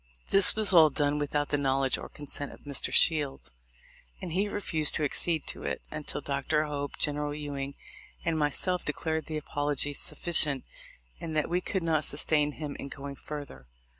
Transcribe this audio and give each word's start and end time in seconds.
This 0.29 0.55
was 0.55 0.73
all 0.73 0.89
done 0.89 1.19
without 1.19 1.49
the 1.49 1.59
knowledge 1.59 1.95
or 1.95 2.09
consent 2.09 2.51
of 2.51 2.61
Mr. 2.61 2.91
Shields, 2.91 3.51
and 4.19 4.31
he 4.31 4.49
refused 4.49 4.95
to 4.95 5.03
ac 5.03 5.13
cede 5.13 5.47
to 5.49 5.61
it, 5.61 5.83
until 5.91 6.21
Dr. 6.21 6.63
Hope, 6.63 6.97
General 6.97 7.35
Ewing, 7.35 7.75
and 8.25 8.39
myself 8.39 8.83
declared 8.83 9.27
the 9.27 9.37
apology 9.37 9.93
sufficient, 9.93 10.63
and 11.19 11.35
that 11.35 11.49
we 11.51 11.61
could 11.61 11.83
not 11.83 12.03
sustain 12.03 12.53
him 12.53 12.75
in 12.79 12.87
going 12.87 13.15
further. 13.15 13.67